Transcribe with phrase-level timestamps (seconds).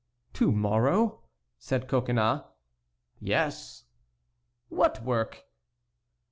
[0.33, 1.19] "To morrow?"
[1.59, 2.41] said Coconnas.
[3.19, 3.83] "Yes."
[4.69, 5.43] "What work?"